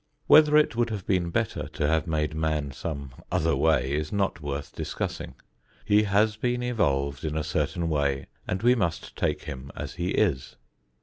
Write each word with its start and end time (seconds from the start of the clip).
Whether 0.25 0.57
it 0.57 0.75
would 0.75 0.89
have 0.89 1.05
been 1.05 1.29
better 1.29 1.67
to 1.67 1.87
have 1.87 2.07
made 2.07 2.33
man 2.33 2.71
some 2.71 3.11
other 3.31 3.55
way 3.55 3.91
is 3.91 4.11
not 4.11 4.41
worth 4.41 4.73
discussing. 4.73 5.35
He 5.85 6.05
has 6.05 6.37
been 6.37 6.63
evolved 6.63 7.23
in 7.23 7.37
a 7.37 7.43
certain 7.43 7.87
way 7.87 8.25
and 8.47 8.63
we 8.63 8.73
must 8.73 9.15
take 9.15 9.43
him 9.43 9.71
as 9.75 9.97
he 10.01 10.07
is. 10.13 10.55